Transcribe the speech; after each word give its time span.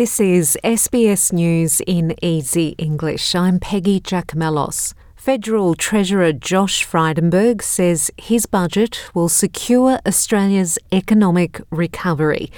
This 0.00 0.18
is 0.18 0.56
SBS 0.64 1.30
News 1.30 1.82
in 1.86 2.14
Easy 2.22 2.68
English. 2.78 3.34
I'm 3.34 3.60
Peggy 3.60 4.00
Giakoumelos. 4.00 4.94
Federal 5.14 5.74
Treasurer 5.74 6.32
Josh 6.32 6.86
Frydenberg 6.86 7.60
says 7.60 8.10
his 8.16 8.46
budget 8.46 9.10
will 9.12 9.28
secure 9.28 10.00
Australia's 10.06 10.78
economic 10.90 11.60
recovery. 11.70 12.50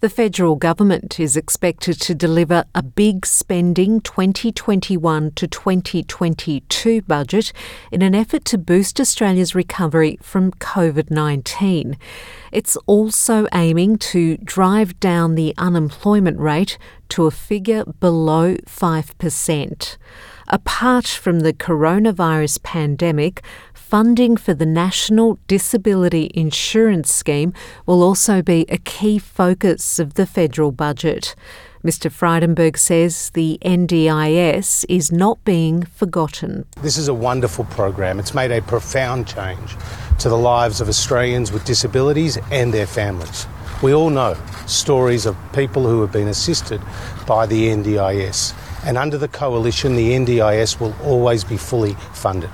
The 0.00 0.08
federal 0.08 0.54
government 0.54 1.18
is 1.18 1.36
expected 1.36 2.00
to 2.02 2.14
deliver 2.14 2.64
a 2.72 2.84
big 2.84 3.26
spending 3.26 4.00
2021 4.00 5.32
to 5.32 5.48
2022 5.48 7.02
budget 7.02 7.52
in 7.90 8.02
an 8.02 8.14
effort 8.14 8.44
to 8.44 8.58
boost 8.58 9.00
Australia's 9.00 9.56
recovery 9.56 10.16
from 10.22 10.52
COVID 10.52 11.10
19. 11.10 11.98
It's 12.52 12.76
also 12.86 13.48
aiming 13.52 13.98
to 13.98 14.36
drive 14.36 15.00
down 15.00 15.34
the 15.34 15.52
unemployment 15.58 16.38
rate 16.38 16.78
to 17.08 17.26
a 17.26 17.32
figure 17.32 17.84
below 17.84 18.54
5%. 18.54 19.96
Apart 20.50 21.06
from 21.06 21.40
the 21.40 21.52
coronavirus 21.52 22.62
pandemic, 22.62 23.42
funding 23.74 24.34
for 24.34 24.54
the 24.54 24.64
National 24.64 25.38
Disability 25.46 26.30
Insurance 26.32 27.12
Scheme 27.12 27.52
will 27.84 28.02
also 28.02 28.40
be 28.40 28.64
a 28.70 28.78
key 28.78 29.18
focus 29.18 29.98
of 29.98 30.14
the 30.14 30.24
federal 30.24 30.72
budget. 30.72 31.34
Mr. 31.84 32.10
Frydenberg 32.10 32.78
says 32.78 33.28
the 33.34 33.58
NDIS 33.60 34.86
is 34.88 35.12
not 35.12 35.42
being 35.44 35.82
forgotten. 35.82 36.64
This 36.80 36.96
is 36.96 37.08
a 37.08 37.14
wonderful 37.14 37.66
program. 37.66 38.18
It's 38.18 38.34
made 38.34 38.50
a 38.50 38.62
profound 38.62 39.28
change 39.28 39.76
to 40.20 40.30
the 40.30 40.38
lives 40.38 40.80
of 40.80 40.88
Australians 40.88 41.52
with 41.52 41.66
disabilities 41.66 42.38
and 42.50 42.72
their 42.72 42.86
families. 42.86 43.46
We 43.82 43.94
all 43.94 44.10
know 44.10 44.34
stories 44.66 45.24
of 45.24 45.36
people 45.52 45.86
who 45.86 46.00
have 46.00 46.10
been 46.10 46.26
assisted 46.26 46.80
by 47.26 47.46
the 47.46 47.68
NDIS, 47.68 48.54
and 48.84 48.96
under 48.96 49.18
the 49.18 49.28
coalition, 49.28 49.96
the 49.96 50.12
NDIS 50.12 50.80
will 50.80 50.94
always 51.02 51.44
be 51.44 51.56
fully 51.56 51.94
funded. 52.12 52.50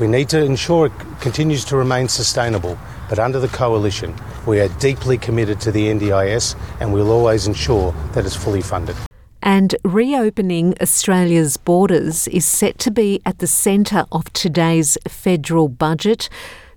We 0.00 0.08
need 0.08 0.28
to 0.30 0.42
ensure 0.42 0.86
it 0.86 0.92
continues 1.20 1.64
to 1.66 1.76
remain 1.76 2.08
sustainable, 2.08 2.78
but 3.08 3.18
under 3.18 3.38
the 3.38 3.48
coalition, 3.48 4.14
we 4.46 4.60
are 4.60 4.68
deeply 4.80 5.18
committed 5.18 5.60
to 5.60 5.72
the 5.72 5.86
NDIS 5.86 6.56
and 6.80 6.92
we'll 6.92 7.12
always 7.12 7.46
ensure 7.46 7.92
that 8.12 8.26
it's 8.26 8.36
fully 8.36 8.60
funded. 8.60 8.96
And 9.40 9.76
reopening 9.84 10.74
Australia's 10.80 11.58
borders 11.58 12.26
is 12.28 12.46
set 12.46 12.78
to 12.78 12.90
be 12.90 13.20
at 13.26 13.38
the 13.38 13.46
centre 13.46 14.06
of 14.10 14.32
today's 14.32 14.96
federal 15.06 15.68
budget. 15.68 16.30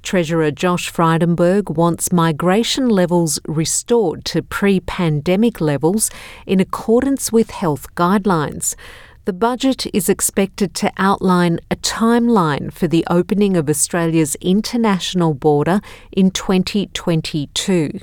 Treasurer 0.08 0.52
Josh 0.52 0.90
Frydenberg 0.90 1.76
wants 1.76 2.14
migration 2.14 2.88
levels 2.88 3.42
restored 3.46 4.24
to 4.24 4.42
pre 4.42 4.80
pandemic 4.80 5.60
levels 5.60 6.10
in 6.46 6.62
accordance 6.62 7.34
with 7.34 7.52
health 7.52 7.94
guidelines. 7.94 8.74
The 9.26 9.34
budget 9.34 9.86
is 9.94 10.08
expected 10.08 10.74
to 10.76 10.94
outline 10.96 11.60
a 11.70 11.76
timeline 11.76 12.72
for 12.72 12.88
the 12.88 13.06
opening 13.10 13.58
of 13.58 13.70
Australia's 13.70 14.36
international 14.36 15.34
border 15.34 15.82
in 16.14 16.32
2022. 16.32 18.00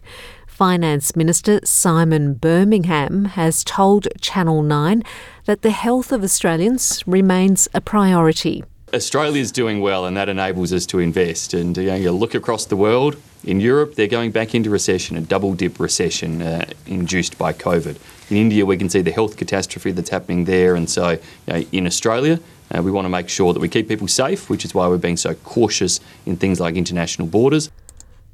Finance 0.47 1.17
Minister 1.17 1.59
Simon 1.65 2.35
Birmingham 2.35 3.25
has 3.25 3.65
told 3.65 4.09
Channel 4.21 4.63
9 4.63 5.03
that 5.47 5.63
the 5.63 5.71
health 5.71 6.13
of 6.13 6.23
Australians 6.23 7.03
remains 7.07 7.67
a 7.73 7.81
priority. 7.81 8.63
Australia's 8.95 9.53
doing 9.53 9.81
well, 9.81 10.07
and 10.07 10.17
that 10.17 10.29
enables 10.29 10.73
us 10.73 10.87
to 10.87 11.01
invest. 11.01 11.53
And 11.53 11.77
you, 11.77 11.87
know, 11.87 11.95
you 11.95 12.13
look 12.13 12.35
across 12.35 12.65
the 12.67 12.77
world, 12.77 13.17
in 13.45 13.61
Europe, 13.61 13.95
they're 13.95 14.07
going 14.07 14.31
back 14.31 14.55
into 14.55 14.71
recession, 14.71 15.17
a 15.17 15.21
double 15.21 15.53
dip 15.53 15.79
recession 15.79 16.41
uh, 16.41 16.65
induced 16.87 17.37
by 17.37 17.53
COVID. 17.53 17.99
In 18.31 18.37
India, 18.37 18.65
we 18.65 18.77
can 18.77 18.89
see 18.89 19.03
the 19.03 19.11
health 19.11 19.37
catastrophe 19.37 19.93
that's 19.93 20.09
happening 20.09 20.45
there. 20.45 20.75
And 20.75 20.89
so, 20.89 21.11
you 21.11 21.19
know, 21.53 21.65
in 21.73 21.87
Australia, 21.87 22.41
uh, 22.75 22.83
we 22.83 22.91
want 22.91 23.05
to 23.05 23.11
make 23.11 23.29
sure 23.29 23.53
that 23.53 23.61
we 23.61 23.69
keep 23.69 23.89
people 23.89 24.09
safe, 24.09 24.49
which 24.49 24.65
is 24.65 24.75
why 24.75 24.89
we're 24.89 24.97
being 24.97 25.19
so 25.19 25.35
cautious 25.35 26.01
in 26.25 26.37
things 26.37 26.59
like 26.59 26.75
international 26.75 27.29
borders. 27.29 27.71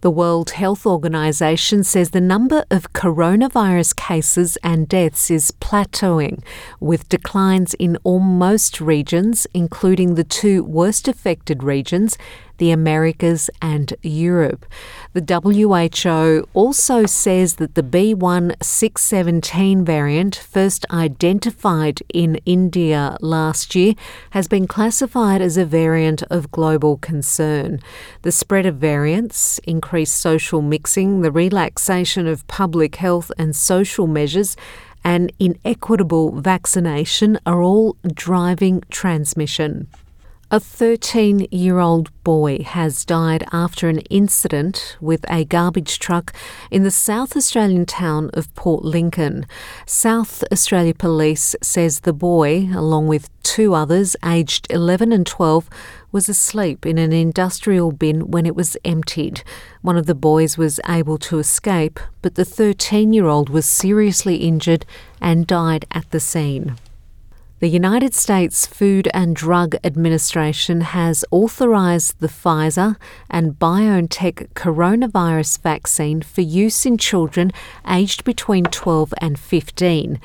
The 0.02 0.10
World 0.10 0.52
Health 0.52 0.86
Organization 0.86 1.84
says 1.84 2.10
the 2.10 2.22
number 2.22 2.64
of 2.70 2.94
coronavirus 2.94 3.96
cases 3.96 4.56
and 4.64 4.88
deaths 4.88 5.30
is 5.30 5.52
plateauing, 5.60 6.42
with 6.80 7.10
declines 7.10 7.74
in 7.74 7.98
almost 8.02 8.80
regions, 8.80 9.46
including 9.52 10.14
the 10.14 10.24
two 10.24 10.64
worst 10.64 11.06
affected 11.06 11.62
regions, 11.62 12.16
the 12.60 12.70
Americas 12.70 13.50
and 13.62 13.92
Europe. 14.02 14.66
The 15.14 15.40
WHO 15.42 16.46
also 16.52 17.06
says 17.06 17.54
that 17.54 17.74
the 17.74 17.82
B1617 17.82 19.82
variant, 19.82 20.36
first 20.36 20.84
identified 20.90 22.02
in 22.12 22.36
India 22.44 23.16
last 23.22 23.74
year, 23.74 23.94
has 24.32 24.46
been 24.46 24.68
classified 24.68 25.40
as 25.40 25.56
a 25.56 25.64
variant 25.64 26.22
of 26.24 26.50
global 26.50 26.98
concern. 26.98 27.80
The 28.22 28.30
spread 28.30 28.66
of 28.66 28.76
variants, 28.76 29.58
increased 29.60 30.18
social 30.18 30.60
mixing, 30.60 31.22
the 31.22 31.32
relaxation 31.32 32.26
of 32.26 32.46
public 32.46 32.96
health 32.96 33.32
and 33.38 33.56
social 33.56 34.06
measures, 34.06 34.54
and 35.02 35.32
inequitable 35.38 36.38
vaccination 36.38 37.38
are 37.46 37.62
all 37.62 37.96
driving 38.12 38.82
transmission. 38.90 39.88
A 40.52 40.58
13 40.58 41.46
year 41.52 41.78
old 41.78 42.10
boy 42.24 42.64
has 42.64 43.04
died 43.04 43.46
after 43.52 43.88
an 43.88 44.00
incident 44.10 44.96
with 45.00 45.24
a 45.30 45.44
garbage 45.44 46.00
truck 46.00 46.32
in 46.72 46.82
the 46.82 46.90
South 46.90 47.36
Australian 47.36 47.86
town 47.86 48.30
of 48.34 48.52
Port 48.56 48.84
Lincoln. 48.84 49.46
South 49.86 50.42
Australia 50.50 50.92
Police 50.92 51.54
says 51.62 52.00
the 52.00 52.12
boy, 52.12 52.68
along 52.74 53.06
with 53.06 53.30
two 53.44 53.74
others 53.74 54.16
aged 54.24 54.66
11 54.70 55.12
and 55.12 55.24
12, 55.24 55.70
was 56.10 56.28
asleep 56.28 56.84
in 56.84 56.98
an 56.98 57.12
industrial 57.12 57.92
bin 57.92 58.32
when 58.32 58.44
it 58.44 58.56
was 58.56 58.76
emptied. 58.84 59.44
One 59.82 59.96
of 59.96 60.06
the 60.06 60.16
boys 60.16 60.58
was 60.58 60.80
able 60.88 61.18
to 61.18 61.38
escape, 61.38 62.00
but 62.22 62.34
the 62.34 62.44
13 62.44 63.12
year 63.12 63.26
old 63.26 63.50
was 63.50 63.66
seriously 63.66 64.38
injured 64.38 64.84
and 65.20 65.46
died 65.46 65.86
at 65.92 66.10
the 66.10 66.18
scene. 66.18 66.74
The 67.60 67.68
United 67.68 68.14
States 68.14 68.64
Food 68.64 69.10
and 69.12 69.36
Drug 69.36 69.76
Administration 69.84 70.80
has 70.80 71.26
authorised 71.30 72.18
the 72.18 72.26
Pfizer 72.26 72.96
and 73.28 73.58
BioNTech 73.58 74.48
coronavirus 74.54 75.60
vaccine 75.60 76.22
for 76.22 76.40
use 76.40 76.86
in 76.86 76.96
children 76.96 77.52
aged 77.86 78.24
between 78.24 78.64
12 78.64 79.12
and 79.18 79.38
15. 79.38 80.18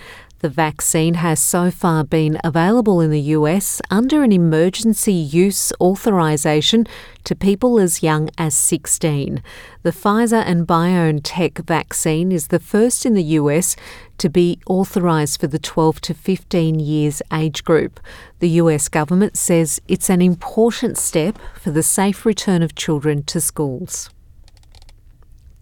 The 0.45 0.50
vaccine 0.50 1.16
has 1.16 1.39
so 1.39 1.72
far 1.72 2.03
been 2.03 2.38
available 2.44 3.01
in 3.01 3.09
the 3.09 3.33
US 3.33 3.81
under 3.89 4.22
an 4.22 4.31
emergency 4.31 5.11
use 5.11 5.73
authorization 5.81 6.85
to 7.23 7.35
people 7.35 7.79
as 7.79 8.03
young 8.03 8.29
as 8.38 8.53
16. 8.53 9.41
The 9.81 9.89
Pfizer 9.89 10.44
and 10.45 10.67
BioNTech 10.67 11.66
vaccine 11.66 12.31
is 12.31 12.50
the 12.50 12.59
first 12.59 13.07
in 13.07 13.16
the 13.16 13.39
US 13.41 13.75
to 14.19 14.29
be 14.29 14.59
authorized 14.67 15.41
for 15.41 15.47
the 15.47 15.57
12 15.57 16.00
to 16.01 16.13
15 16.13 16.79
years 16.79 17.23
age 17.34 17.63
group. 17.63 18.00
The 18.38 18.61
US 18.61 18.88
government 18.88 19.38
says 19.38 19.81
it's 19.88 20.11
an 20.11 20.22
important 20.22 21.00
step 21.00 21.39
for 21.55 21.72
the 21.72 21.81
safe 21.81 22.23
return 22.23 22.61
of 22.61 22.75
children 22.75 23.23
to 23.23 23.41
schools 23.41 24.11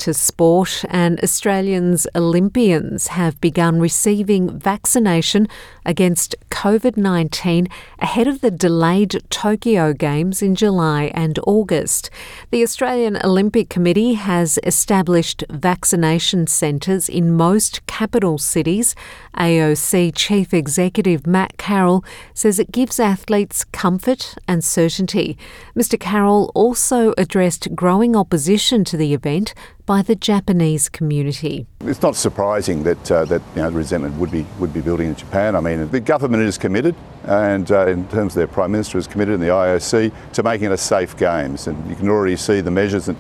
to 0.04 0.14
sport, 0.14 0.84
and 0.90 1.18
Australians 1.24 2.06
Olympians 2.14 3.08
have 3.08 3.40
begun 3.40 3.80
receiving 3.80 4.60
vaccination 4.60 5.48
against 5.86 6.36
COVID 6.50 6.98
19 6.98 7.68
ahead 8.00 8.28
of 8.28 8.42
the 8.42 8.52
delayed 8.52 9.22
Tokyo 9.30 9.94
Games 9.94 10.42
in 10.42 10.56
July 10.56 11.12
and 11.14 11.40
August. 11.48 12.10
The 12.52 12.64
Australian 12.64 13.18
Olympic 13.24 13.70
Committee 13.70 14.16
has 14.16 14.60
established 14.64 15.46
vaccination 15.50 16.48
centres 16.48 17.08
in 17.08 17.34
most 17.34 17.86
capital 17.88 18.38
cities. 18.38 18.96
AOC 19.38 20.12
Chief 20.16 20.54
Executive 20.54 21.26
Matt 21.26 21.58
Carroll 21.58 22.04
says 22.34 22.60
it 22.60 22.72
gives 22.74 23.00
athletes 23.00 23.64
comfort 23.64 24.36
and 24.50 24.64
certainty. 24.64 25.38
Mr. 25.78 25.98
Carroll 25.98 26.52
also 26.54 27.14
addressed 27.18 27.74
growing 27.74 28.16
opposition 28.16 28.84
to 28.84 28.98
the 28.98 29.14
event 29.14 29.54
by 29.86 29.93
the 30.02 30.16
Japanese 30.16 30.90
community. 30.90 31.68
It's 31.82 32.02
not 32.02 32.16
surprising 32.16 32.84
that 32.84 33.12
uh, 33.12 33.26
that 33.26 33.42
you 33.56 33.62
know, 33.62 33.70
resentment 33.70 34.16
would 34.16 34.32
be 34.32 34.46
would 34.60 34.74
be 34.74 34.82
building 34.82 35.10
in 35.10 35.16
Japan. 35.16 35.56
I 35.56 35.60
mean, 35.60 35.90
the 35.90 36.00
government 36.00 36.44
is 36.44 36.58
committed, 36.58 36.96
and 37.26 37.72
uh, 37.72 37.88
in 37.88 38.08
terms 38.08 38.34
of 38.34 38.38
their 38.38 38.48
prime 38.48 38.72
minister 38.72 38.98
is 38.98 39.08
committed, 39.08 39.36
and 39.36 39.44
the 39.44 39.48
IOC 39.48 40.14
to 40.34 40.44
making 40.44 40.68
it 40.68 40.72
a 40.72 40.78
safe 40.78 41.18
games. 41.18 41.68
And 41.68 41.90
you 41.90 41.96
can 41.96 42.10
already 42.10 42.36
see 42.36 42.62
the 42.62 42.72
measures. 42.72 43.08
And 43.10 43.18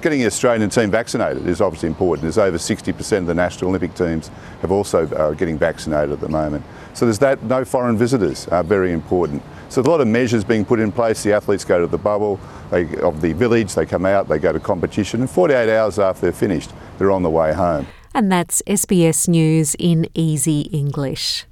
getting 0.00 0.20
the 0.20 0.26
Australian 0.26 0.70
team 0.70 0.90
vaccinated 0.90 1.46
is 1.46 1.60
obviously 1.60 1.88
important. 1.88 2.22
There's 2.22 2.38
over 2.38 2.56
60% 2.56 3.18
of 3.18 3.26
the 3.26 3.34
national 3.34 3.70
Olympic 3.70 3.94
teams 3.94 4.28
have 4.60 4.70
also 4.70 5.08
uh, 5.08 5.32
getting 5.32 5.58
vaccinated 5.58 6.12
at 6.12 6.20
the 6.20 6.28
moment. 6.28 6.64
So 6.94 7.06
there's 7.06 7.18
that. 7.20 7.42
No 7.42 7.64
foreign 7.64 7.96
visitors 7.96 8.46
are 8.48 8.62
very 8.62 8.92
important. 8.92 9.42
So 9.68 9.80
a 9.80 9.82
lot 9.82 10.00
of 10.00 10.06
measures 10.06 10.44
being 10.44 10.64
put 10.64 10.78
in 10.78 10.92
place. 10.92 11.22
The 11.22 11.32
athletes 11.32 11.64
go 11.64 11.80
to 11.80 11.86
the 11.86 11.98
bubble 11.98 12.38
they, 12.70 12.96
of 12.98 13.20
the 13.20 13.32
village, 13.32 13.74
they 13.74 13.86
come 13.86 14.06
out, 14.06 14.28
they 14.28 14.38
go 14.38 14.52
to 14.52 14.60
competition, 14.60 15.20
and 15.20 15.30
48 15.30 15.74
hours 15.74 15.98
after 15.98 16.22
they're 16.22 16.32
finished, 16.32 16.70
they're 16.98 17.10
on 17.10 17.22
the 17.22 17.30
way 17.30 17.52
home. 17.52 17.86
And 18.14 18.30
that's 18.30 18.62
SBS 18.66 19.26
News 19.28 19.74
in 19.78 20.06
easy 20.14 20.62
English. 20.62 21.46